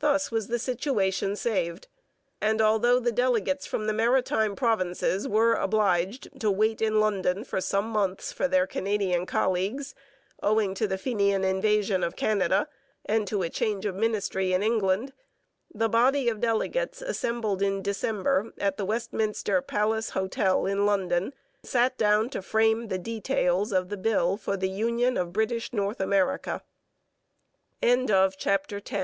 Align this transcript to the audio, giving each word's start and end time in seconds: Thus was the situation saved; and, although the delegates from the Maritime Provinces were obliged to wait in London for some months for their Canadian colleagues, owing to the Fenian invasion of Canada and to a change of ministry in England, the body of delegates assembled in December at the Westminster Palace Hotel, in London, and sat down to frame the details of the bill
Thus 0.00 0.32
was 0.32 0.48
the 0.48 0.58
situation 0.58 1.36
saved; 1.36 1.86
and, 2.40 2.60
although 2.60 2.98
the 2.98 3.12
delegates 3.12 3.64
from 3.64 3.86
the 3.86 3.92
Maritime 3.92 4.56
Provinces 4.56 5.28
were 5.28 5.54
obliged 5.54 6.40
to 6.40 6.50
wait 6.50 6.82
in 6.82 6.98
London 6.98 7.44
for 7.44 7.60
some 7.60 7.84
months 7.88 8.32
for 8.32 8.48
their 8.48 8.66
Canadian 8.66 9.24
colleagues, 9.24 9.94
owing 10.42 10.74
to 10.74 10.88
the 10.88 10.98
Fenian 10.98 11.44
invasion 11.44 12.02
of 12.02 12.16
Canada 12.16 12.68
and 13.04 13.24
to 13.28 13.42
a 13.44 13.48
change 13.48 13.86
of 13.86 13.94
ministry 13.94 14.52
in 14.52 14.64
England, 14.64 15.12
the 15.72 15.88
body 15.88 16.28
of 16.28 16.40
delegates 16.40 17.00
assembled 17.00 17.62
in 17.62 17.82
December 17.82 18.52
at 18.58 18.76
the 18.78 18.84
Westminster 18.84 19.62
Palace 19.62 20.10
Hotel, 20.10 20.66
in 20.66 20.86
London, 20.86 21.26
and 21.62 21.70
sat 21.70 21.96
down 21.96 22.28
to 22.30 22.42
frame 22.42 22.88
the 22.88 22.98
details 22.98 23.70
of 23.70 23.90
the 23.90 23.96
bill 23.96 24.40